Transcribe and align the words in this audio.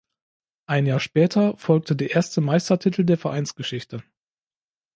Ein 0.65 0.87
Jahr 0.87 0.99
später 0.99 1.55
folgte 1.57 1.95
der 1.95 2.09
erste 2.09 2.41
Meistertitel 2.41 3.03
der 3.03 3.19
Vereinsgeschichte. 3.19 4.01